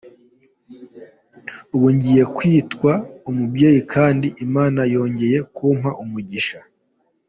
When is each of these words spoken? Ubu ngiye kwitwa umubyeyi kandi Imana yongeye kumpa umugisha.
Ubu 1.75 1.87
ngiye 1.95 2.23
kwitwa 2.35 2.91
umubyeyi 3.29 3.81
kandi 3.93 4.27
Imana 4.45 4.81
yongeye 4.93 5.37
kumpa 5.55 5.89
umugisha. 6.03 6.59